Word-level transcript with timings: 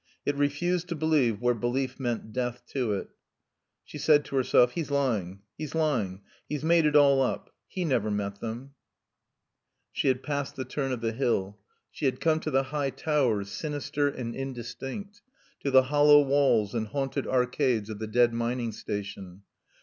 It 0.25 0.35
refused 0.35 0.87
to 0.89 0.95
believe 0.95 1.41
where 1.41 1.53
belief 1.53 1.99
meant 1.99 2.33
death 2.33 2.63
to 2.69 2.93
it. 2.93 3.09
She 3.83 3.99
said 3.99 4.25
to 4.25 4.35
herself, 4.35 4.71
"He's 4.71 4.89
lying. 4.89 5.43
He's 5.59 5.75
lying. 5.75 6.21
He's 6.49 6.63
made 6.63 6.87
it 6.87 6.95
all 6.95 7.21
up. 7.21 7.51
He 7.67 7.85
never 7.85 8.09
met 8.09 8.39
them." 8.39 8.73
She 9.91 10.07
had 10.07 10.23
passed 10.23 10.55
the 10.55 10.65
turn 10.65 10.91
of 10.91 11.01
the 11.01 11.11
hill. 11.11 11.59
She 11.91 12.05
had 12.05 12.19
come 12.19 12.39
to 12.39 12.49
the 12.49 12.63
high 12.63 12.89
towers, 12.89 13.51
sinister 13.51 14.07
and 14.07 14.35
indistinct, 14.35 15.21
to 15.59 15.69
the 15.69 15.83
hollow 15.83 16.23
walls 16.23 16.73
and 16.73 16.87
haunted 16.87 17.27
arcades 17.27 17.87
of 17.91 17.99
the 17.99 18.07
dead 18.07 18.33
mining 18.33 18.71
station. 18.71 19.43